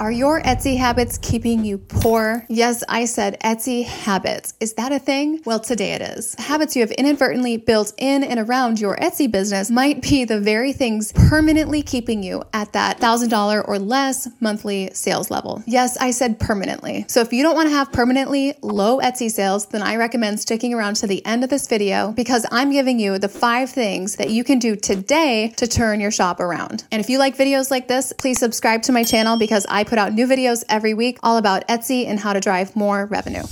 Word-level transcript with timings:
Are 0.00 0.10
your 0.10 0.42
Etsy 0.42 0.76
habits 0.76 1.18
keeping 1.18 1.64
you 1.64 1.78
poor? 1.78 2.44
Yes, 2.48 2.82
I 2.88 3.04
said 3.04 3.38
Etsy 3.42 3.84
habits. 3.84 4.54
Is 4.58 4.72
that 4.74 4.90
a 4.90 4.98
thing? 4.98 5.40
Well, 5.46 5.60
today 5.60 5.92
it 5.92 6.02
is. 6.02 6.34
Habits 6.34 6.74
you 6.74 6.82
have 6.82 6.90
inadvertently 6.90 7.58
built 7.58 7.92
in 7.96 8.24
and 8.24 8.40
around 8.40 8.80
your 8.80 8.96
Etsy 8.96 9.30
business 9.30 9.70
might 9.70 10.02
be 10.02 10.24
the 10.24 10.40
very 10.40 10.72
things 10.72 11.12
permanently 11.12 11.80
keeping 11.80 12.24
you 12.24 12.42
at 12.52 12.72
that 12.72 12.98
$1,000 12.98 13.68
or 13.68 13.78
less 13.78 14.26
monthly 14.40 14.90
sales 14.92 15.30
level. 15.30 15.62
Yes, 15.64 15.96
I 15.98 16.10
said 16.10 16.40
permanently. 16.40 17.04
So 17.06 17.20
if 17.20 17.32
you 17.32 17.44
don't 17.44 17.54
want 17.54 17.68
to 17.68 17.74
have 17.76 17.92
permanently 17.92 18.54
low 18.62 18.98
Etsy 18.98 19.30
sales, 19.30 19.66
then 19.66 19.82
I 19.82 19.94
recommend 19.94 20.40
sticking 20.40 20.74
around 20.74 20.96
to 20.96 21.06
the 21.06 21.24
end 21.24 21.44
of 21.44 21.50
this 21.50 21.68
video 21.68 22.10
because 22.10 22.44
I'm 22.50 22.72
giving 22.72 22.98
you 22.98 23.20
the 23.20 23.28
five 23.28 23.70
things 23.70 24.16
that 24.16 24.30
you 24.30 24.42
can 24.42 24.58
do 24.58 24.74
today 24.74 25.54
to 25.56 25.68
turn 25.68 26.00
your 26.00 26.10
shop 26.10 26.40
around. 26.40 26.82
And 26.90 26.98
if 26.98 27.08
you 27.08 27.18
like 27.18 27.36
videos 27.36 27.70
like 27.70 27.86
this, 27.86 28.12
please 28.12 28.40
subscribe 28.40 28.82
to 28.82 28.92
my 28.92 29.04
channel 29.04 29.38
because 29.38 29.64
I 29.68 29.83
put 29.84 29.98
out 29.98 30.12
new 30.12 30.26
videos 30.26 30.64
every 30.68 30.94
week 30.94 31.18
all 31.22 31.36
about 31.36 31.66
Etsy 31.68 32.06
and 32.06 32.18
how 32.20 32.32
to 32.32 32.40
drive 32.40 32.74
more 32.74 33.06
revenue. 33.06 33.44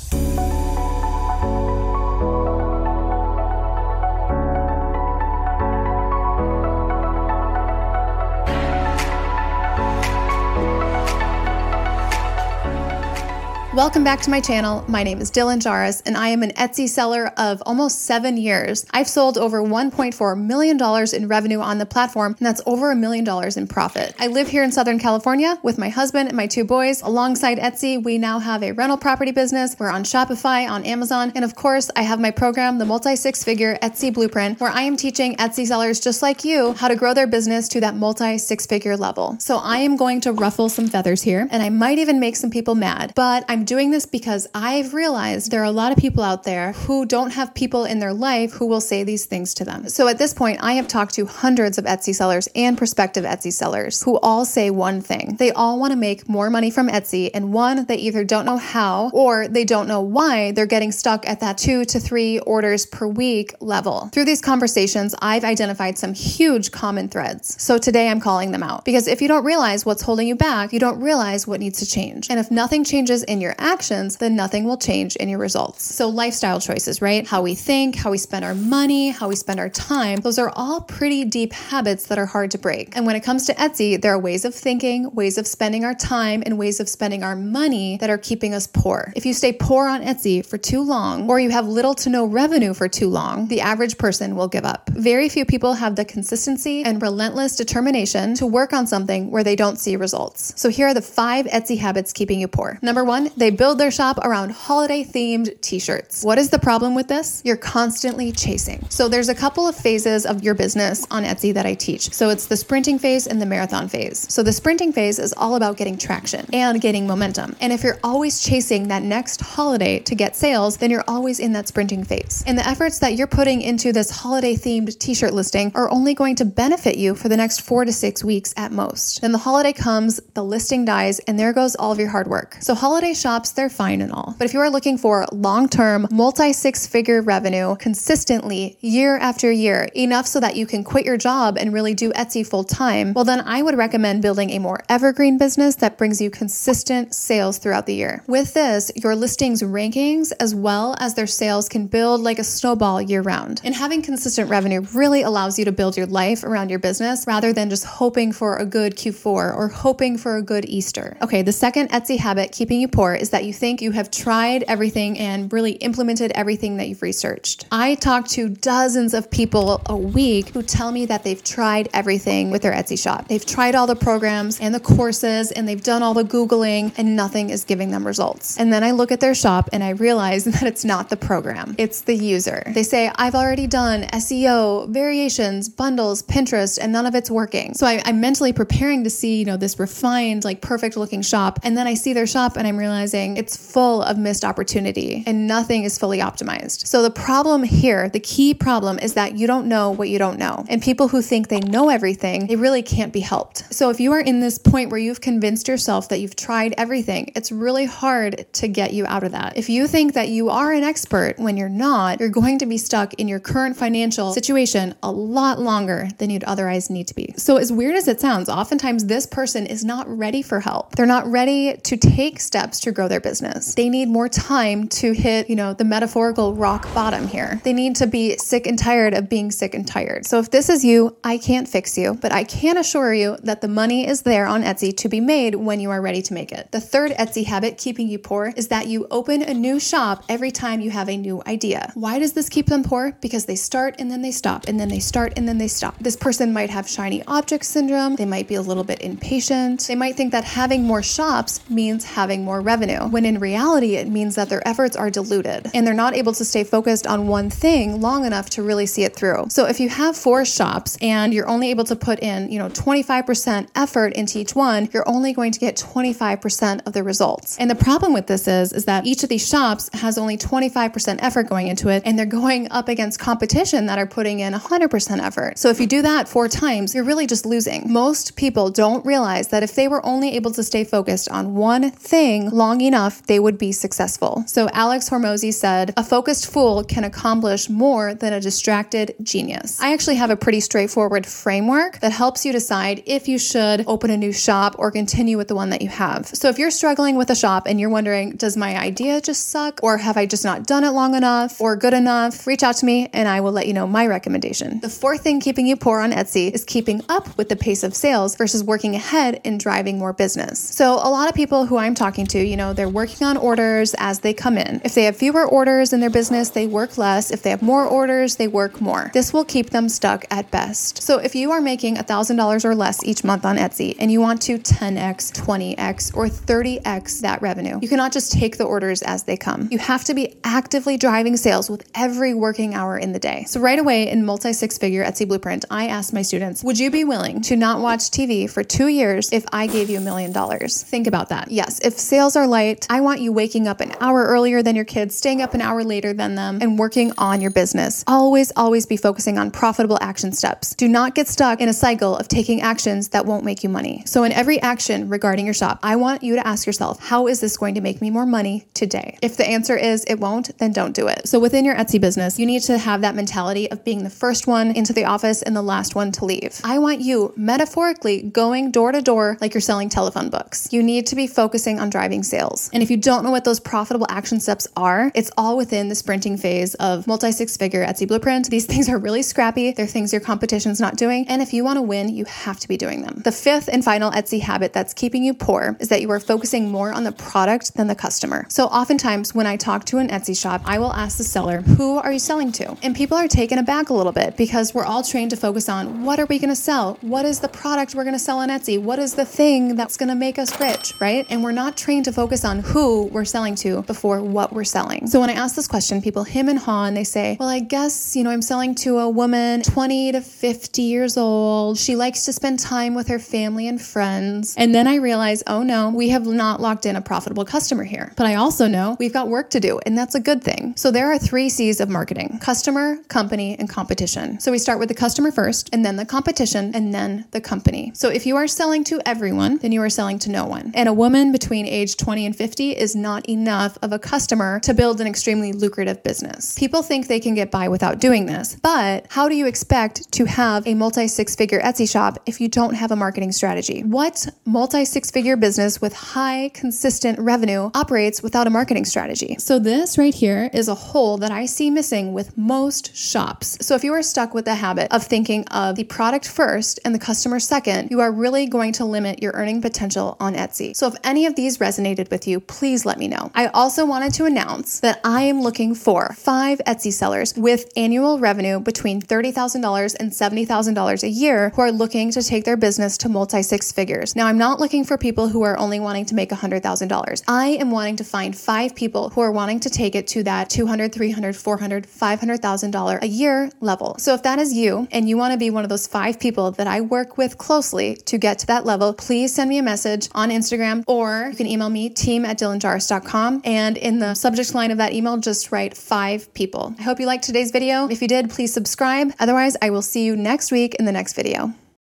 Welcome 13.74 14.04
back 14.04 14.20
to 14.20 14.30
my 14.30 14.38
channel. 14.38 14.84
My 14.86 15.02
name 15.02 15.18
is 15.22 15.30
Dylan 15.30 15.58
Jahraus, 15.58 16.02
and 16.04 16.14
I 16.14 16.28
am 16.28 16.42
an 16.42 16.50
Etsy 16.50 16.86
seller 16.86 17.32
of 17.38 17.62
almost 17.64 18.02
seven 18.02 18.36
years. 18.36 18.84
I've 18.90 19.08
sold 19.08 19.38
over 19.38 19.62
$1.4 19.62 20.38
million 20.38 20.78
in 21.14 21.26
revenue 21.26 21.58
on 21.58 21.78
the 21.78 21.86
platform, 21.86 22.36
and 22.38 22.46
that's 22.46 22.60
over 22.66 22.90
a 22.90 22.95
million 22.95 23.24
dollars 23.24 23.56
in 23.56 23.66
profit. 23.66 24.14
I 24.18 24.26
live 24.26 24.48
here 24.48 24.62
in 24.62 24.72
Southern 24.72 24.98
California 24.98 25.58
with 25.62 25.78
my 25.78 25.88
husband 25.88 26.28
and 26.28 26.36
my 26.36 26.46
two 26.46 26.64
boys. 26.64 27.00
Alongside 27.00 27.56
Etsy, 27.56 28.02
we 28.02 28.18
now 28.18 28.38
have 28.40 28.62
a 28.62 28.72
rental 28.72 28.98
property 28.98 29.32
business. 29.32 29.74
We're 29.78 29.88
on 29.88 30.04
Shopify, 30.04 30.68
on 30.68 30.84
Amazon, 30.84 31.32
and 31.34 31.42
of 31.42 31.54
course, 31.54 31.90
I 31.96 32.02
have 32.02 32.20
my 32.20 32.30
program, 32.30 32.76
the 32.76 32.84
Multi 32.84 33.16
Six 33.16 33.42
Figure 33.42 33.79
Etsy 33.79 34.12
Blueprint, 34.12 34.60
where 34.60 34.70
I 34.70 34.82
am 34.82 34.98
teaching 34.98 35.34
Etsy 35.36 35.66
sellers 35.66 35.98
just 35.98 36.20
like 36.20 36.45
you 36.45 36.74
how 36.74 36.88
to 36.88 36.95
grow 36.95 37.14
their 37.14 37.26
business 37.26 37.68
to 37.68 37.80
that 37.80 37.96
multi 37.96 38.36
six 38.36 38.66
figure 38.66 38.98
level. 38.98 39.36
So 39.40 39.57
I 39.57 39.79
am 39.79 39.96
going 39.96 40.20
to 40.20 40.32
ruffle 40.34 40.68
some 40.68 40.88
feathers 40.88 41.23
here, 41.23 41.48
and 41.51 41.62
I 41.62 41.70
might 41.70 41.96
even 41.96 42.20
make 42.20 42.36
some 42.36 42.51
people 42.51 42.74
mad, 42.74 43.14
but 43.16 43.46
I'm 43.48 43.62
doing 43.63 43.91
this 43.91 44.07
because 44.07 44.46
I've 44.55 44.95
realized 44.95 45.51
there 45.51 45.63
are 45.63 45.65
a 45.65 45.71
lot 45.71 45.93
of 45.93 45.99
people 45.99 46.23
out 46.23 46.45
there 46.45 46.73
who 46.73 47.07
don't 47.07 47.30
have 47.30 47.55
people 47.55 47.85
in 47.85 47.99
their 47.99 48.13
life 48.13 48.52
who 48.52 48.66
will 48.66 48.80
say 48.80 49.04
these 49.04 49.24
things 49.24 49.54
to 49.54 49.65
them. 49.65 49.88
So 49.88 50.09
at 50.09 50.19
this 50.19 50.35
point, 50.35 50.59
I 50.63 50.74
have 50.74 50.88
talked 50.88 51.15
to 51.15 51.27
hundreds 51.27 51.79
of 51.79 51.85
Etsy 51.85 52.15
sellers 52.15 52.49
and 52.54 52.77
prospective 52.77 53.24
Etsy 53.24 53.52
sellers 53.52 54.02
who 54.02 54.19
all 54.21 54.45
say 54.45 54.71
one 54.71 55.01
thing. 55.01 55.37
They 55.37 55.52
all 55.52 55.79
want 55.79 55.93
to 55.93 55.96
make 55.96 56.29
more 56.29 56.51
money 56.51 56.71
from 56.71 56.88
Etsy, 56.88 57.30
and 57.32 57.52
one, 57.52 57.87
they 57.87 57.96
either 57.96 58.24
don't 58.24 58.46
know 58.46 58.59
how 58.59 59.10
or 59.13 59.49
they 59.49 59.65
don't 59.65 59.88
know 59.88 60.01
why 60.01 60.52
they're 60.52 60.66
getting 60.66 60.93
stuck 60.93 61.26
at 61.29 61.41
that 61.41 61.59
two 61.59 61.85
to 61.87 62.01
three 62.01 62.38
orders 62.41 62.87
per 62.87 63.07
week 63.07 63.54
level. 63.60 64.09
Through 64.12 64.26
these 64.26 64.41
conversations, 64.41 65.15
I've 65.21 65.44
identified 65.44 65.99
some 65.99 66.15
huge 66.15 66.71
common 66.71 67.09
threads. 67.09 67.60
So 67.62 67.78
today 67.78 68.09
I'm 68.09 68.21
calling 68.21 68.53
them 68.53 68.62
out 68.62 68.84
because 68.84 69.06
if 69.06 69.22
you 69.22 69.28
don't 69.28 69.44
realize 69.44 69.87
what's 69.87 70.03
holding 70.03 70.28
you 70.28 70.34
back, 70.34 70.72
you 70.72 70.78
don't 70.78 71.00
realize 71.00 71.47
what 71.47 71.60
needs 71.60 71.78
to 71.78 71.87
change. 71.87 72.28
And 72.31 72.38
if 72.38 72.50
nothing 72.50 72.84
changes 72.84 73.22
in 73.22 73.41
your 73.41 73.51
actions, 73.58 74.16
then 74.16 74.36
nothing 74.36 74.64
will 74.64 74.76
change 74.76 75.16
in 75.16 75.28
your 75.28 75.38
results. 75.38 75.82
So, 75.94 76.08
lifestyle 76.08 76.60
choices, 76.60 77.00
right? 77.00 77.26
How 77.26 77.42
we 77.42 77.54
think, 77.54 77.97
how 77.97 78.10
we 78.10 78.19
spend 78.19 78.44
our 78.44 78.54
money, 78.54 79.10
how 79.10 79.28
we 79.28 79.36
spend 79.36 79.60
our 79.60 79.69
time, 79.69 80.20
those 80.20 80.38
are 80.38 80.53
all 80.54 80.81
pretty 80.81 81.25
deep 81.25 81.53
habits 81.53 82.06
that 82.06 82.19
are 82.19 82.26
hard 82.26 82.50
to 82.53 82.58
break. 82.58 82.97
And 82.97 83.06
when 83.06 83.16
it 83.16 83.20
comes 83.20 83.47
to 83.47 83.54
Etsy, 83.54 84.00
there 84.00 84.12
are 84.14 84.19
ways 84.19 84.44
of 84.44 84.54
thinking, 84.54 85.14
ways 85.14 85.38
of 85.38 85.47
spending 85.47 85.84
our 85.84 85.94
time, 85.94 86.42
and 86.44 86.58
ways 86.58 86.80
of 86.80 86.88
spending 86.88 87.22
our 87.22 87.36
money 87.36 87.97
that 87.98 88.10
are 88.10 88.19
keeping 88.19 88.54
us 88.54 88.66
poor. 88.66 89.12
If 89.16 89.26
you 89.26 89.34
stay 89.34 89.53
poor 89.53 89.88
on 89.88 90.03
Etsy 90.03 90.44
for 90.44 90.58
too 90.58 90.82
long, 90.82 91.28
or 91.28 91.41
you 91.41 91.50
have 91.50 91.66
little 91.66 91.94
to 91.97 92.10
no 92.10 92.25
revenue 92.25 92.75
for 92.75 92.88
too 92.88 93.08
long, 93.08 93.48
the 93.48 93.60
average 93.60 93.98
person 93.98 94.36
will 94.36 94.48
give 94.48 94.64
up. 94.64 94.88
Very 94.91 95.28
few 95.28 95.44
people 95.44 95.74
have 95.74 95.96
the 95.96 96.04
consistency 96.04 96.82
and 96.84 97.00
relentless 97.00 97.56
determination 97.56 98.34
to 98.34 98.46
work 98.46 98.72
on 98.72 98.86
something 98.86 99.30
where 99.30 99.44
they 99.44 99.56
don't 99.56 99.78
see 99.78 99.96
results. 99.96 100.52
So, 100.56 100.68
here 100.68 100.88
are 100.88 100.94
the 100.94 101.02
five 101.02 101.46
Etsy 101.46 101.78
habits 101.78 102.12
keeping 102.12 102.41
you 102.41 102.48
poor. 102.48 102.78
Number 102.82 103.04
one, 103.04 103.30
they 103.42 103.50
build 103.50 103.76
their 103.76 103.91
shop 103.91 104.19
around 104.19 104.53
holiday 104.53 105.03
themed 105.03 105.60
t 105.62 105.80
shirts. 105.80 106.22
What 106.22 106.38
is 106.38 106.50
the 106.50 106.60
problem 106.60 106.94
with 106.94 107.08
this? 107.08 107.42
You're 107.44 107.56
constantly 107.56 108.30
chasing. 108.30 108.86
So 108.88 109.08
there's 109.08 109.28
a 109.28 109.34
couple 109.34 109.66
of 109.66 109.75
phases 109.75 110.25
of 110.26 110.44
your 110.44 110.54
business 110.54 111.04
on 111.10 111.25
Etsy 111.25 111.53
that 111.54 111.66
I 111.66 111.75
teach. 111.75 112.12
So 112.12 112.30
it's 112.30 112.47
the 112.47 112.56
sprinting 112.56 113.00
phase 113.00 113.26
and 113.26 113.42
the 113.42 113.47
marathon 113.47 113.88
phase. 113.88 114.32
So 114.32 114.44
the 114.44 114.53
sprinting 114.53 114.92
phase 114.92 115.19
is 115.19 115.34
all 115.36 115.56
about 115.56 115.76
getting 115.76 115.98
traction 115.98 116.47
and 116.53 116.80
getting 116.80 117.04
momentum. 117.04 117.56
And 117.60 117.72
if 117.72 117.82
you're 117.82 117.98
always 118.04 118.41
chasing 118.41 118.86
that 118.88 119.03
next 119.03 119.41
holiday 119.41 119.98
to 119.98 120.14
get 120.14 120.36
sales, 120.36 120.76
then 120.76 120.92
you're 120.92 121.03
always 121.09 121.41
in 121.41 121.53
that 121.54 121.66
sprinting 121.66 122.04
phase. 122.04 122.44
And 122.47 122.56
the 122.56 122.69
efforts 122.69 123.00
that 123.00 123.14
you're 123.14 123.26
putting 123.26 123.60
into 123.60 123.92
this 123.92 124.09
holiday 124.09 124.54
themed 124.54 124.97
t 125.00 125.14
shirt 125.14 125.34
listing 125.34 125.72
are 125.74 125.91
only 125.91 126.14
going 126.14 126.36
to 126.36 126.44
benefit 126.44 126.97
you 126.97 127.16
for 127.16 127.28
the 127.28 127.36
next 127.36 127.62
four 127.62 127.84
to 127.84 127.92
six 127.92 128.22
weeks 128.22 128.54
at 128.56 128.70
most. 128.70 129.20
Then 129.20 129.32
the 129.32 129.38
holiday 129.38 129.72
comes, 129.72 130.20
the 130.34 130.44
listing 130.44 130.84
dies, 130.84 131.19
and 131.26 131.36
there 131.36 131.53
goes 131.53 131.74
all 131.74 131.91
of 131.91 131.98
your 131.98 132.10
hard 132.10 132.28
work. 132.28 132.59
So 132.60 132.76
holiday 132.76 133.14
they're 133.53 133.70
fine 133.70 134.00
and 134.00 134.12
all. 134.12 134.34
But 134.38 134.44
if 134.44 134.54
you 134.54 134.60
are 134.60 134.70
looking 134.70 134.98
for 134.98 135.26
long 135.32 135.69
term, 135.69 136.06
multi 136.10 136.53
six 136.53 136.87
figure 136.87 137.22
revenue 137.22 137.76
consistently 137.76 138.76
year 138.81 139.16
after 139.16 139.50
year, 139.50 139.88
enough 139.97 140.26
so 140.26 140.41
that 140.41 140.56
you 140.56 140.66
can 140.66 140.84
quit 140.84 141.06
your 141.06 141.16
job 141.16 141.56
and 141.59 141.72
really 141.72 141.94
do 141.94 142.12
Etsy 142.12 142.47
full 142.47 142.65
time, 142.65 143.12
well, 143.15 143.25
then 143.25 143.41
I 143.41 143.62
would 143.62 143.76
recommend 143.76 144.22
building 144.22 144.50
a 144.50 144.59
more 144.59 144.81
evergreen 144.88 145.38
business 145.38 145.76
that 145.76 145.98
brings 145.98 146.21
you 146.21 146.31
consistent 146.31 147.15
sales 147.15 147.59
throughout 147.59 147.87
the 147.87 147.94
year. 147.94 148.22
With 148.26 148.54
this, 148.54 148.91
your 148.97 149.16
listings 149.16 149.62
rankings 149.62 150.32
as 150.38 150.54
well 150.54 150.94
as 150.98 151.15
their 151.15 151.26
sales 151.26 151.69
can 151.69 151.87
build 151.87 152.21
like 152.21 152.38
a 152.38 152.44
snowball 152.44 153.00
year 153.00 153.22
round. 153.22 153.60
And 153.65 153.75
having 153.75 154.03
consistent 154.03 154.50
revenue 154.50 154.81
really 154.92 155.22
allows 155.22 155.59
you 155.59 155.65
to 155.65 155.72
build 155.72 155.97
your 155.97 156.06
life 156.06 156.44
around 156.44 156.71
your 156.71 156.78
business 156.78 157.26
rather 157.26 157.53
than 157.53 157.71
just 157.71 157.84
hoping 157.84 158.32
for 158.32 158.56
a 158.56 158.66
good 158.66 158.97
Q4 158.97 159.26
or 159.26 159.69
hoping 159.69 160.19
for 160.19 160.37
a 160.37 160.42
good 160.42 160.65
Easter. 160.66 161.16
Okay, 161.22 161.42
the 161.42 161.53
second 161.53 161.91
Etsy 161.91 162.19
habit 162.19 162.53
keeping 162.53 162.81
you 162.81 162.88
poor 162.88 163.15
is 163.22 163.31
that 163.31 163.44
you 163.44 163.53
think 163.53 163.81
you 163.81 163.93
have 163.93 164.10
tried 164.10 164.65
everything 164.65 165.16
and 165.16 165.50
really 165.53 165.72
implemented 165.75 166.33
everything 166.34 166.77
that 166.77 166.88
you've 166.88 167.03
researched. 167.03 167.65
I 167.71 167.94
talk 167.94 168.27
to 168.28 168.49
dozens 168.49 169.15
of 169.15 169.31
people 169.31 169.81
a 169.87 169.97
week 169.97 170.49
who 170.49 170.62
tell 170.62 170.91
me 170.91 171.06
that 171.06 171.22
they've 171.22 171.43
tried 171.43 171.88
everything 171.94 172.50
with 172.50 172.62
their 172.62 172.72
Etsy 172.72 173.00
shop. 173.00 173.28
They've 173.28 173.47
tried 173.47 173.77
all 173.77 173.87
the 173.87 173.94
programs 173.94 174.59
and 174.59 174.75
the 174.75 174.81
courses 174.81 175.53
and 175.53 175.69
they've 175.69 175.83
done 175.83 176.03
all 176.03 176.15
the 176.15 176.25
Googling 176.25 176.93
and 176.99 177.15
nothing 177.15 177.50
is 177.50 177.62
giving 177.62 177.93
them 177.93 178.05
results. 178.05 178.59
And 178.59 178.72
then 178.72 178.83
I 178.83 178.91
look 178.91 179.12
at 179.12 179.21
their 179.21 179.37
shop 179.37 179.71
and 179.72 179.84
I 179.84 179.91
realize 179.91 180.44
that 180.53 180.65
it's 180.65 180.84
not 180.84 181.09
the 181.09 181.16
program, 181.16 181.77
it's 181.78 182.00
the 182.00 182.16
user. 182.16 182.65
They 182.66 182.83
say, 182.83 183.12
I've 183.15 183.37
already 183.37 183.69
done 183.69 184.03
SEO, 184.03 184.89
variations, 184.89 185.69
bundles, 185.69 186.25
Pinterest, 186.25 186.77
and 186.83 186.91
none 186.91 187.06
of 187.06 187.15
it's 187.15 187.31
working. 187.31 187.75
So 187.75 187.87
I, 187.87 188.03
am 188.04 188.21
mentally 188.21 188.53
preparing 188.53 189.04
to 189.04 189.10
see, 189.10 189.39
you 189.39 189.44
know, 189.44 189.56
this 189.56 189.78
refined, 189.78 190.44
like 190.44 190.60
perfect 190.60 190.97
looking 190.97 191.22
shop. 191.22 191.60
And 191.62 191.77
then 191.77 191.87
I 191.87 191.94
see 191.94 192.12
their 192.12 192.27
shop 192.27 192.56
and 192.56 192.66
I'm 192.66 192.77
realizing 192.77 193.11
it's 193.14 193.56
full 193.56 194.02
of 194.02 194.18
missed 194.18 194.44
opportunity 194.44 195.22
and 195.26 195.46
nothing 195.46 195.84
is 195.84 195.98
fully 195.98 196.18
optimized. 196.18 196.86
So 196.86 197.02
the 197.02 197.10
problem 197.10 197.62
here, 197.62 198.08
the 198.08 198.20
key 198.20 198.54
problem 198.54 198.98
is 198.98 199.14
that 199.14 199.36
you 199.36 199.46
don't 199.46 199.66
know 199.66 199.90
what 199.90 200.08
you 200.08 200.18
don't 200.18 200.38
know. 200.38 200.64
And 200.68 200.82
people 200.82 201.08
who 201.08 201.22
think 201.22 201.48
they 201.48 201.60
know 201.60 201.88
everything, 201.88 202.46
they 202.46 202.56
really 202.56 202.82
can't 202.82 203.12
be 203.12 203.20
helped. 203.20 203.72
So 203.72 203.90
if 203.90 204.00
you 204.00 204.12
are 204.12 204.20
in 204.20 204.40
this 204.40 204.58
point 204.58 204.90
where 204.90 205.00
you've 205.00 205.20
convinced 205.20 205.68
yourself 205.68 206.08
that 206.08 206.20
you've 206.20 206.36
tried 206.36 206.74
everything, 206.78 207.32
it's 207.36 207.52
really 207.52 207.84
hard 207.84 208.46
to 208.54 208.68
get 208.68 208.92
you 208.92 209.06
out 209.06 209.24
of 209.24 209.32
that. 209.32 209.56
If 209.56 209.68
you 209.68 209.86
think 209.86 210.14
that 210.14 210.28
you 210.28 210.48
are 210.48 210.72
an 210.72 210.82
expert 210.82 211.38
when 211.38 211.56
you're 211.56 211.68
not, 211.68 212.20
you're 212.20 212.28
going 212.28 212.58
to 212.58 212.66
be 212.66 212.78
stuck 212.78 213.14
in 213.14 213.28
your 213.28 213.40
current 213.40 213.76
financial 213.76 214.32
situation 214.32 214.94
a 215.02 215.10
lot 215.10 215.60
longer 215.60 216.08
than 216.18 216.30
you'd 216.30 216.44
otherwise 216.44 216.90
need 216.90 217.08
to 217.08 217.14
be. 217.14 217.34
So 217.36 217.56
as 217.56 217.72
weird 217.72 217.94
as 217.94 218.08
it 218.08 218.20
sounds, 218.20 218.48
oftentimes 218.48 219.06
this 219.06 219.26
person 219.26 219.66
is 219.66 219.84
not 219.84 220.08
ready 220.08 220.42
for 220.42 220.60
help. 220.60 220.96
They're 220.96 221.06
not 221.06 221.26
ready 221.26 221.76
to 221.76 221.96
take 221.96 222.40
steps 222.40 222.80
to 222.80 222.92
grow 222.92 223.02
their 223.09 223.21
business. 223.21 223.75
They 223.75 223.89
need 223.89 224.09
more 224.09 224.28
time 224.28 224.89
to 224.89 225.13
hit, 225.13 225.49
you 225.49 225.57
know, 225.57 225.75
the 225.75 225.84
metaphorical 225.84 226.54
rock 226.54 226.93
bottom 226.95 227.27
here. 227.27 227.60
They 227.65 227.72
need 227.72 227.97
to 227.97 228.07
be 228.07 228.37
sick 228.39 228.66
and 228.66 228.78
tired 228.78 229.15
of 229.15 229.28
being 229.28 229.51
sick 229.51 229.75
and 229.75 229.87
tired. 229.87 230.27
So 230.27 230.39
if 230.39 230.51
this 230.51 230.69
is 230.69 230.84
you, 230.84 231.16
I 231.25 231.39
can't 231.39 231.69
fix 231.69 231.97
you, 231.97 232.15
but 232.15 232.33
I 232.33 232.45
can 232.45 232.77
assure 232.77 233.15
you 233.15 233.37
that 233.43 233.60
the 233.60 233.69
money 233.69 234.07
is 234.07 234.22
there 234.22 234.47
on 234.47 234.63
Etsy 234.63 234.97
to 234.99 235.09
be 235.09 235.21
made 235.21 235.54
when 235.54 235.81
you 235.81 235.91
are 235.91 236.01
ready 236.01 236.22
to 236.22 236.34
make 236.34 236.53
it. 236.53 236.71
The 236.72 236.81
third 236.81 237.13
Etsy 237.13 237.45
habit 237.45 237.78
keeping 237.78 238.09
you 238.09 238.19
poor 238.19 238.53
is 238.57 238.69
that 238.69 238.87
you 238.87 239.07
open 239.10 239.43
a 239.43 239.54
new 239.54 239.81
shop 239.81 240.25
every 240.28 240.51
time 240.51 240.81
you 240.81 240.91
have 240.91 241.09
a 241.09 241.16
new 241.16 241.43
idea. 241.47 241.91
Why 241.95 242.19
does 242.19 242.33
this 242.33 242.49
keep 242.49 242.66
them 242.66 242.83
poor? 242.83 243.16
Because 243.21 243.47
they 243.47 243.57
start 243.57 243.97
and 243.99 244.10
then 244.10 244.22
they 244.22 244.31
stop, 244.31 244.66
and 244.69 244.78
then 244.78 244.89
they 244.89 244.99
start 244.99 245.33
and 245.37 245.49
then 245.49 245.59
they 245.59 245.69
stop. 245.69 245.99
This 245.99 246.16
person 246.16 246.53
might 246.53 246.71
have 246.71 246.89
shiny 246.89 247.22
object 247.27 247.65
syndrome. 247.65 248.16
They 248.16 248.27
might 248.27 248.49
be 248.49 248.57
a 248.57 248.63
little 248.63 248.84
bit 248.84 249.03
impatient. 249.03 249.87
They 249.87 249.95
might 249.95 250.16
think 250.16 250.33
that 250.33 250.45
having 250.45 250.84
more 250.84 251.03
shops 251.03 251.69
means 251.71 252.04
having 252.04 252.45
more 252.45 252.60
revenue 252.60 252.81
revenue, 252.82 253.08
when 253.10 253.24
in 253.24 253.38
reality, 253.38 253.96
it 253.96 254.08
means 254.08 254.34
that 254.34 254.48
their 254.48 254.66
efforts 254.66 254.96
are 254.96 255.10
diluted 255.10 255.70
and 255.74 255.86
they're 255.86 255.94
not 255.94 256.14
able 256.14 256.32
to 256.32 256.44
stay 256.44 256.64
focused 256.64 257.06
on 257.06 257.29
one 257.29 257.49
thing 257.50 258.00
long 258.00 258.25
enough 258.25 258.50
to 258.50 258.62
really 258.62 258.87
see 258.87 259.05
it 259.05 259.14
through. 259.14 259.46
So 259.49 259.67
if 259.67 259.79
you 259.81 259.88
have 259.88 260.17
four 260.17 260.44
shops 260.44 260.99
and 261.00 261.32
you're 261.32 261.49
only 261.49 261.70
able 261.70 261.84
to 261.84 261.96
put 261.96 262.20
in, 262.20 262.50
you 262.50 262.58
know, 262.58 262.69
25% 262.69 263.69
effort 263.75 264.12
into 264.14 264.38
each 264.38 264.55
one, 264.55 264.88
you're 264.93 265.08
only 265.08 265.32
going 265.32 265.52
to 265.52 265.61
get 265.61 265.76
25% 265.76 266.87
of 266.87 266.93
the 266.93 267.02
results. 267.02 267.56
And 267.58 267.70
the 267.70 267.75
problem 267.75 268.12
with 268.12 268.26
this 268.26 268.49
is, 268.49 268.73
is 268.73 268.84
that 268.87 269.06
each 269.06 269.23
of 269.23 269.29
these 269.29 269.46
shops 269.46 269.88
has 269.94 270.19
only 270.19 270.37
25% 270.37 271.19
effort 271.20 271.49
going 271.49 271.69
into 271.69 271.88
it 271.88 272.02
and 272.05 272.19
they're 272.19 272.26
going 272.26 272.70
up 272.70 272.88
against 272.88 273.19
competition 273.19 273.87
that 273.87 273.99
are 273.99 274.06
putting 274.06 274.40
in 274.40 274.52
100% 274.52 275.23
effort. 275.23 275.58
So 275.58 275.69
if 275.69 275.79
you 275.79 275.87
do 275.87 276.02
that 276.02 276.29
four 276.29 276.49
times, 276.49 276.94
you're 276.94 277.05
really 277.05 277.26
just 277.26 277.46
losing. 277.46 277.93
Most 277.93 278.37
people 278.37 278.70
don't 278.70 279.05
realize 279.06 279.49
that 279.49 279.62
if 279.62 279.75
they 279.75 279.88
were 279.88 280.05
only 280.05 280.34
able 280.34 280.50
to 280.52 280.62
stay 280.62 280.84
focused 280.84 281.29
on 281.29 281.55
one 281.55 281.90
thing 281.90 282.50
long 282.50 282.72
enough, 282.81 283.23
they 283.27 283.39
would 283.39 283.59
be 283.59 283.73
successful. 283.73 284.45
So 284.47 284.69
Alex 284.73 285.11
Hormozi 285.11 285.53
said, 285.53 285.93
a 285.97 286.05
focused 286.05 286.51
fool 286.51 286.85
can 286.85 287.05
accomplish 287.05 287.69
more 287.69 288.15
than 288.15 288.33
a 288.33 288.41
distracted 288.41 289.15
genius. 289.23 289.81
I 289.81 289.93
actually 289.93 290.17
have 290.17 290.31
a 290.31 290.37
pretty 290.37 290.61
straightforward 290.61 291.27
framework 291.27 292.01
that 292.01 292.13
helps 292.13 292.47
you 292.47 292.53
decide 292.53 293.03
if 293.07 293.29
you 293.29 293.39
should 293.39 293.85
open 293.87 294.11
a 294.11 294.17
new 294.17 294.33
shop 294.33 294.77
or 294.79 294.91
continue 294.91 295.37
with 295.37 295.49
the 295.49 295.55
one 295.55 295.71
that 295.71 295.83
you 295.83 295.89
have. 295.89 296.27
So 296.29 296.49
if 296.49 296.59
you're 296.59 296.71
struggling 296.71 297.17
with 297.17 297.31
a 297.31 297.35
shop 297.35 297.67
and 297.67 297.81
you're 297.81 297.91
wondering, 297.91 298.37
does 298.37 298.57
my 298.57 298.79
idea 298.79 299.21
just 299.21 299.51
suck 299.51 299.81
or 299.83 299.99
have 299.99 300.17
I 300.17 300.27
just 300.27 300.45
not 300.45 300.67
done 300.67 300.85
it 300.85 300.91
long 300.91 301.15
enough 301.15 301.61
or 301.61 301.77
good 301.77 301.95
enough, 301.95 302.47
reach 302.47 302.63
out 302.63 302.77
to 302.77 302.87
me 302.87 303.09
and 303.13 303.29
I 303.29 303.41
will 303.41 303.53
let 303.53 303.67
you 303.67 303.73
know 303.73 303.87
my 303.87 304.07
recommendation. 304.07 304.81
The 304.81 304.89
fourth 304.89 305.23
thing 305.23 305.41
keeping 305.41 305.67
you 305.67 305.77
poor 305.77 306.01
on 306.01 306.13
Etsy 306.13 306.53
is 306.53 306.65
keeping 306.65 307.03
up 307.09 307.37
with 307.37 307.49
the 307.49 307.57
pace 307.57 307.83
of 307.83 307.95
sales 307.95 308.37
versus 308.37 308.63
working 308.63 308.95
ahead 308.95 309.41
and 309.45 309.59
driving 309.59 309.99
more 309.99 310.13
business. 310.13 310.59
So 310.59 310.95
a 310.95 311.11
lot 311.11 311.29
of 311.29 311.35
people 311.35 311.67
who 311.67 311.77
I'm 311.77 311.95
talking 311.95 312.27
to, 312.29 312.39
you 312.39 312.57
know, 312.57 312.62
they're 312.70 312.88
working 312.88 313.26
on 313.26 313.37
orders 313.37 313.94
as 313.99 314.20
they 314.20 314.35
come 314.35 314.56
in. 314.56 314.81
If 314.85 314.94
they 314.94 315.05
have 315.05 315.17
fewer 315.17 315.44
orders 315.47 315.93
in 315.93 316.00
their 316.00 316.11
business, 316.11 316.50
they 316.50 316.67
work 316.67 316.99
less. 316.99 317.31
If 317.31 317.43
they 317.43 317.50
have 317.50 317.62
more 317.62 317.87
orders, 317.87 318.37
they 318.37 318.47
work 318.47 318.81
more. 318.81 319.11
This 319.14 319.32
will 319.32 319.44
keep 319.44 319.70
them 319.70 319.88
stuck 319.88 320.25
at 320.31 320.50
best. 320.50 321.03
So 321.03 321.19
if 321.19 321.35
you 321.35 321.50
are 321.50 321.61
making 321.61 321.97
$1,000 321.97 322.64
or 322.64 322.75
less 322.75 323.03
each 323.05 323.25
month 323.25 323.44
on 323.44 323.56
Etsy 323.56 323.97
and 323.99 324.12
you 324.12 324.20
want 324.20 324.43
to 324.43 324.59
10x, 324.59 325.32
20x, 325.32 326.17
or 326.17 326.26
30x 326.26 327.20
that 327.23 327.41
revenue, 327.41 327.79
you 327.81 327.88
cannot 327.88 328.12
just 328.12 328.32
take 328.32 328.59
the 328.59 328.65
orders 328.65 329.03
as 329.03 329.23
they 329.23 329.37
come. 329.37 329.69
You 329.70 329.79
have 329.79 330.05
to 330.05 330.15
be 330.15 330.37
actively 330.44 330.97
driving 330.97 331.37
sales 331.37 331.70
with 331.70 331.88
every 331.94 332.35
working 332.35 332.75
hour 332.75 332.99
in 332.99 333.12
the 333.12 333.19
day. 333.19 333.44
So 333.44 333.61
right 333.61 333.79
away 333.79 334.08
in 334.08 334.25
multi 334.25 334.53
six 334.53 334.79
figure 334.79 335.05
Etsy 335.05 335.26
blueprint, 335.26 335.65
I 335.70 335.87
asked 335.88 336.12
my 336.12 336.23
students, 336.23 336.62
would 336.62 336.79
you 336.79 336.91
be 336.91 337.05
willing 337.05 337.41
to 337.43 337.56
not 337.56 337.81
watch 337.81 338.11
TV 338.11 338.49
for 338.49 338.62
two 338.62 338.88
years 338.88 339.32
if 339.32 339.44
I 339.53 339.67
gave 339.67 339.88
you 339.88 339.99
a 339.99 340.00
million 340.00 340.32
dollars? 340.32 340.82
Think 340.82 341.06
about 341.06 341.29
that. 341.31 341.50
Yes, 341.50 341.81
if 341.81 341.94
sales 341.99 342.37
are 342.37 342.47
light, 342.53 342.87
I 342.89 343.01
want 343.01 343.21
you 343.21 343.33
waking 343.33 343.67
up 343.67 343.81
an 343.81 343.93
hour 343.99 344.25
earlier 344.27 344.63
than 344.63 344.77
your 344.77 344.85
kids, 344.85 345.17
staying 345.17 345.43
up 345.43 345.55
an 345.55 345.61
hour 345.61 345.83
later 345.83 346.13
than 346.13 346.37
them, 346.37 346.59
and 346.61 346.79
working 346.79 347.13
on 347.19 347.41
your 347.41 347.51
business. 347.51 348.05
Always, 348.07 348.53
always 348.55 348.87
be 348.87 348.97
focusing 348.97 349.39
on 349.39 349.51
profitable 349.51 349.99
action 350.01 350.33
steps. 350.33 350.75
Do 350.75 350.87
not 350.87 351.15
get 351.15 351.27
stuck 351.27 351.61
in 351.61 351.69
a 351.69 351.73
cycle 351.73 352.17
of 352.17 352.29
taking 352.29 352.61
actions 352.61 353.09
that 353.09 353.27
won't 353.27 353.45
make 353.45 353.65
you 353.65 353.71
money. 353.71 354.03
So, 354.07 354.23
in 354.23 354.33
every 354.33 354.61
action 354.61 355.09
regarding 355.09 355.47
your 355.47 355.55
shop, 355.55 355.81
I 355.83 355.97
want 355.97 356.23
you 356.23 356.37
to 356.37 356.47
ask 356.47 356.67
yourself, 356.67 357.01
how 357.01 357.27
is 357.27 357.41
this 357.41 357.57
going 357.57 357.75
to 357.75 357.81
make 357.81 358.01
me 358.03 358.11
more 358.11 358.27
money 358.27 358.67
today? 358.75 359.19
If 359.23 359.37
the 359.39 359.49
answer 359.49 359.77
is 359.77 360.05
it 360.05 360.21
won't, 360.21 360.57
then 360.59 360.73
don't 360.73 360.95
do 360.95 361.09
it. 361.09 361.27
So, 361.27 361.41
within 361.41 361.65
your 361.65 361.75
Etsy 361.75 362.01
business, 362.01 362.39
you 362.39 362.45
need 362.45 362.63
to 362.65 362.77
have 362.77 363.01
that 363.01 363.15
mentality 363.17 363.71
of 363.71 363.83
being 363.83 364.05
the 364.05 364.11
first 364.11 364.47
one 364.47 364.73
into 364.77 364.93
the 364.93 365.07
office 365.07 365.41
and 365.41 365.57
the 365.57 365.63
last 365.63 365.95
one 365.95 366.13
to 366.13 366.27
leave. 366.27 366.61
I 366.63 366.79
want 366.79 367.01
you 367.01 367.33
metaphorically 367.35 368.23
going 368.23 368.71
door 368.71 368.93
to 368.93 369.01
door 369.01 369.39
like 369.41 369.55
you're 369.55 369.63
selling 369.63 369.89
telephone 369.89 370.29
books. 370.29 370.71
You 370.71 370.83
need 370.83 371.07
to 371.07 371.17
be 371.17 371.27
focusing 371.27 371.81
on 371.81 371.89
driving 371.89 372.23
sales. 372.23 372.42
And 372.73 372.83
if 372.83 372.91
you 372.91 372.97
don't 372.97 373.25
know 373.25 373.31
what 373.31 373.44
those 373.44 373.61
profitable 373.61 374.06
action 374.11 374.41
steps 374.41 374.67
are, 374.77 375.12
it's 375.15 375.31
all 375.37 375.56
within 375.56 375.89
the 375.89 375.94
sprinting 375.94 376.37
phase 376.37 376.75
of 376.77 377.06
multi 377.06 377.33
six 377.33 377.56
figure 377.56 377.85
Etsy 377.85 378.06
blueprint. 378.06 378.50
These 378.50 378.67
things 378.67 378.89
are 378.89 378.99
really 378.99 379.23
scrappy. 379.23 379.73
They're 379.73 379.87
things 379.87 380.12
your 380.12 380.21
competition's 380.21 380.81
not 380.81 380.97
doing. 380.97 381.27
And 381.29 381.43
if 381.43 381.53
you 381.53 381.65
want 381.65 381.77
to 381.77 381.83
win, 381.83 382.09
you 382.09 382.25
have 382.25 382.59
to 382.61 382.69
be 382.69 382.77
doing 382.77 383.03
them. 383.03 383.21
The 383.25 383.33
fifth 383.33 383.69
and 383.71 383.85
final 383.85 384.11
Etsy 384.11 384.41
habit 384.41 384.73
that's 384.73 384.94
keeping 384.94 385.23
you 385.25 385.35
poor 385.35 385.77
is 385.81 385.89
that 385.89 386.00
you 386.00 386.11
are 386.11 386.21
focusing 386.21 386.71
more 386.71 386.93
on 386.93 387.05
the 387.05 387.12
product 387.12 387.75
than 387.75 387.87
the 387.87 387.94
customer. 387.94 388.47
So 388.49 388.67
oftentimes 388.67 389.35
when 389.35 389.47
I 389.47 389.56
talk 389.56 389.85
to 389.87 389.99
an 389.99 390.09
Etsy 390.09 390.41
shop, 390.41 390.62
I 390.65 390.79
will 390.79 390.93
ask 390.93 391.19
the 391.19 391.25
seller, 391.25 391.61
who 391.61 391.99
are 391.99 392.12
you 392.12 392.19
selling 392.19 392.53
to? 392.53 392.77
And 392.83 392.97
people 392.97 393.17
are 393.17 393.29
taken 393.29 393.59
aback 393.59 393.91
a 393.91 393.94
little 393.94 394.12
bit 394.12 394.37
because 394.37 394.73
we're 394.75 394.85
all 394.85 395.03
trained 395.03 395.31
to 395.31 395.37
focus 395.37 395.69
on 395.69 396.05
what 396.05 396.19
are 396.19 396.27
we 396.27 396.39
going 396.39 396.50
to 396.50 396.56
sell? 396.56 396.99
What 397.00 397.25
is 397.25 397.41
the 397.41 397.49
product 397.49 397.94
we're 397.94 398.05
going 398.05 398.15
to 398.15 398.19
sell 398.19 398.39
on 398.39 398.49
Etsy? 398.49 398.81
What 398.81 398.99
is 398.99 399.15
the 399.15 399.25
thing 399.25 399.77
that's 399.77 399.97
going 399.97 400.09
to 400.09 400.15
make 400.15 400.39
us 400.39 400.59
rich, 400.59 400.94
right? 401.00 401.27
And 401.29 401.43
we're 401.43 401.53
not 401.53 401.77
trained 401.77 402.06
to 402.06 402.12
focus 402.12 402.31
on 402.40 402.61
who 402.61 403.05
we're 403.08 403.26
selling 403.26 403.55
to 403.56 403.82
before 403.82 404.23
what 404.23 404.55
we're 404.55 404.64
selling. 404.64 405.06
So 405.06 405.20
when 405.20 405.29
I 405.29 405.34
ask 405.34 405.55
this 405.55 405.69
question, 405.69 406.00
people 406.00 406.25
him 406.25 406.49
and 406.49 406.58
haw 406.58 406.87
and 406.87 406.96
they 406.96 407.05
say, 407.05 407.37
well, 407.38 407.50
I 407.50 407.61
guess, 407.61 408.17
you 408.17 408.25
know, 408.25 408.31
I'm 408.31 408.40
selling 408.40 408.75
to 408.76 408.99
a 409.00 409.08
woman 409.08 409.62
20 409.62 410.12
to 410.12 410.20
50 410.23 410.82
years 410.82 411.19
old. 411.19 411.76
She 411.76 411.94
likes 411.94 412.25
to 412.25 412.32
spend 412.32 412.58
time 412.58 412.94
with 412.94 413.08
her 413.08 413.19
family 413.19 413.69
and 413.69 413.81
friends. 413.81 414.55
And 414.56 414.75
then 414.75 414.88
I 414.88 414.96
realize, 414.96 415.43
oh 415.46 415.62
no, 415.62 415.90
we 415.90 416.08
have 416.08 416.26
not 416.26 416.61
locked 416.61 416.87
in 416.87 416.96
a 416.96 417.02
profitable 417.02 417.44
customer 417.44 417.84
here. 417.84 418.14
But 418.17 418.26
I 418.26 418.37
also 418.37 418.67
know 418.67 418.96
we've 418.99 419.12
got 419.12 419.29
work 419.29 419.50
to 419.50 419.61
do, 419.61 419.79
and 419.84 419.96
that's 419.96 420.14
a 420.14 420.20
good 420.20 420.43
thing. 420.43 420.75
So 420.76 420.90
there 420.90 421.12
are 421.12 421.19
three 421.19 421.50
C's 421.50 421.81
of 421.81 421.90
marketing 421.90 422.38
customer, 422.40 422.96
company, 423.08 423.58
and 423.58 423.69
competition. 423.69 424.40
So 424.40 424.50
we 424.50 424.58
start 424.58 424.79
with 424.79 424.88
the 424.88 424.94
customer 424.94 425.31
first, 425.31 425.69
and 425.73 425.84
then 425.84 425.96
the 425.96 426.06
competition, 426.06 426.75
and 426.75 426.94
then 426.94 427.26
the 427.32 427.40
company. 427.40 427.93
So 427.94 428.08
if 428.08 428.25
you 428.25 428.37
are 428.37 428.49
selling 428.49 428.84
to 428.84 429.00
everyone, 429.05 429.58
then 429.58 429.73
you 429.73 429.82
are 429.82 429.90
selling 429.90 430.19
to 430.20 430.31
no 430.31 430.46
one. 430.46 430.73
And 430.75 430.88
a 430.88 430.93
woman 430.93 431.32
between 431.32 431.67
age 431.67 431.96
20 431.96 432.22
and 432.27 432.35
50 432.35 432.73
is 432.73 432.95
not 432.95 433.29
enough 433.29 433.79
of 433.83 433.93
a 433.93 433.99
customer 433.99 434.61
to 434.61 434.75
build 434.75 435.01
an 435.01 435.07
extremely 435.07 435.53
lucrative 435.53 436.03
business. 436.03 436.59
People 436.59 436.83
think 436.83 437.07
they 437.07 437.21
can 437.21 437.35
get 437.35 437.51
by 437.51 437.69
without 437.69 437.99
doing 437.99 438.27
this, 438.27 438.57
but 438.63 439.07
how 439.11 439.29
do 439.29 439.35
you 439.35 439.47
expect 439.47 440.11
to 440.13 440.25
have 440.25 440.67
a 440.67 440.75
multi 440.75 441.09
six 441.09 441.35
figure 441.35 441.61
Etsy 441.61 441.91
shop 441.91 442.19
if 442.27 442.41
you 442.41 442.49
don't 442.49 442.75
have 442.75 442.91
a 442.91 442.97
marketing 442.97 443.33
strategy? 443.33 443.83
What 443.83 444.27
multi 444.45 444.85
six 444.85 445.11
figure 445.11 445.37
business 445.37 445.81
with 445.81 445.93
high, 445.93 446.51
consistent 446.55 447.19
revenue 447.19 447.71
operates 447.75 448.23
without 448.23 448.47
a 448.47 448.51
marketing 448.51 448.85
strategy? 448.85 449.37
So, 449.39 449.59
this 449.59 449.99
right 449.99 450.15
here 450.15 450.51
is 450.53 450.69
a 450.69 450.75
hole 450.75 451.19
that 451.19 451.31
I 451.31 451.47
see 451.47 451.71
missing 451.71 452.13
with 452.13 452.37
most 452.37 452.95
shops. 452.97 453.59
So, 453.65 453.75
if 453.75 453.85
you 453.85 453.93
are 453.93 454.03
stuck 454.03 454.35
with 454.35 454.45
the 454.45 454.55
habit 454.55 454.93
of 454.93 455.03
thinking 455.03 455.47
of 455.49 455.77
the 455.77 455.85
product 455.85 456.29
first 456.29 456.81
and 456.85 456.95
the 456.95 456.99
customer 456.99 457.41
second, 457.41 457.91
you 457.91 458.01
are 458.01 458.13
really 458.13 458.47
going 458.47 458.73
to 458.75 458.85
limit 458.85 459.23
your 459.23 459.33
earning 459.33 459.61
potential 459.61 460.17
on 460.21 460.35
Etsy. 460.35 460.77
So, 460.77 460.87
if 460.89 460.95
any 461.05 461.27
of 461.27 461.35
these 461.35 461.59
resonated 461.59 462.09
with 462.12 462.29
you, 462.29 462.38
please 462.38 462.87
let 462.87 462.99
me 462.99 463.09
know. 463.09 463.32
I 463.35 463.47
also 463.49 463.85
wanted 463.85 464.14
to 464.14 464.26
announce 464.26 464.79
that 464.81 465.00
I 465.03 465.23
am 465.23 465.41
looking 465.41 465.75
for 465.75 466.14
five 466.17 466.61
Etsy 466.67 466.93
sellers 466.93 467.35
with 467.37 467.73
annual 467.76 468.20
revenue 468.20 468.61
between 468.61 469.03
$30,000 469.03 469.97
and 469.99 470.12
$70,000 470.12 471.03
a 471.03 471.09
year 471.09 471.50
who 471.50 471.62
are 471.62 471.73
looking 471.73 472.12
to 472.12 472.23
take 472.23 472.44
their 472.44 472.56
business 472.56 472.97
to 472.99 473.09
multi 473.09 473.43
six 473.43 473.73
figures. 473.73 474.14
Now, 474.14 474.26
I'm 474.26 474.38
not 474.38 474.61
looking 474.61 474.85
for 474.85 474.97
people 474.97 475.29
who 475.29 475.43
are 475.43 475.59
only 475.59 475.81
wanting 475.81 476.05
to 476.06 476.14
make 476.14 476.31
$100,000. 476.31 477.23
I 477.26 477.47
am 477.47 477.70
wanting 477.70 477.97
to 477.97 478.05
find 478.05 478.37
five 478.37 478.75
people 478.75 479.08
who 479.10 479.22
are 479.22 479.32
wanting 479.32 479.60
to 479.60 479.70
take 479.70 479.94
it 479.94 480.06
to 480.08 480.22
that 480.25 480.51
$200, 480.51 480.91
$300, 480.91 481.15
$400, 481.17 481.87
$500,000 481.87 483.03
a 483.03 483.06
year 483.06 483.51
level. 483.60 483.96
So 483.98 484.15
if 484.15 484.22
that 484.22 484.39
is 484.39 484.53
you 484.53 484.87
and 484.93 485.08
you 485.08 485.17
want 485.17 485.32
to 485.32 485.39
be 485.39 485.48
one 485.51 485.65
of 485.65 485.70
those 485.70 485.87
five 485.87 486.20
people 486.20 486.51
that 486.53 486.67
I 486.67 486.82
work 486.82 487.17
with 487.17 487.39
closely 487.39 487.96
to 487.96 488.19
get 488.19 488.39
to 488.41 488.46
that 488.48 488.67
level, 488.67 488.93
please 488.93 489.34
send 489.34 489.48
me 489.48 489.58
a 489.58 489.63
message 489.63 490.08
on 490.15 490.31
Instagram 490.31 490.84
or 490.87 491.29
you 491.31 491.37
can 491.37 491.46
email 491.46 491.70
me 491.70 491.89
team 492.03 492.25
at 492.25 492.39
dylanjahraus.com. 492.39 493.43
And 493.44 493.79
in 493.79 493.99
the 493.99 494.15
subject 494.15 494.55
line 494.55 494.71
of 494.71 494.79
that 494.79 494.93
email, 494.93 495.17
just 495.17 495.53
write 495.53 495.77
five 495.77 496.32
people. 496.35 496.75
I 496.79 496.82
hope 496.82 497.01
you 497.01 497.06
liked 497.06 497.25
today's 497.25 497.51
video. 497.51 497.89
If 497.89 498.03
you 498.03 498.09
did, 498.09 498.31
please 498.31 498.53
subscribe. 498.53 499.13
Otherwise, 499.19 499.56
I 499.63 499.71
will 499.71 499.82
see 499.82 500.05
you 500.05 500.17
next 500.17 500.53
week 500.53 500.75
in 500.75 500.85
the 500.85 500.93
next 500.93 501.15
video. 501.15 501.55